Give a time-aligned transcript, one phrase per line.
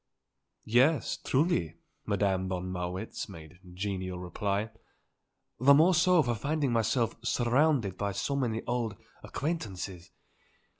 [0.65, 1.75] "Yes; truly,"
[2.07, 4.71] Madame von Marwitz made genial reply.
[5.59, 10.09] "The more so for finding myself surrounded by so many old acquaintances.